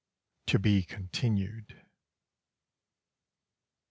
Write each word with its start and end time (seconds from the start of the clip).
to 0.47 0.57
be 0.57 0.81
continued. 0.81 1.79